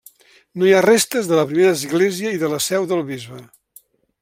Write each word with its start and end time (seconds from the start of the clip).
No 0.61 0.67
hi 0.67 0.71
ha 0.77 0.79
restes 0.85 1.29
de 1.31 1.37
la 1.41 1.43
primera 1.51 1.75
església 1.77 2.33
i 2.37 2.41
de 2.45 2.51
la 2.55 2.61
seu 2.71 2.91
del 2.93 3.07
bisbe. 3.13 3.45